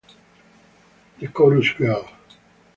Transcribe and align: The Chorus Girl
The 1.19 1.27
Chorus 1.27 1.73
Girl 1.77 2.09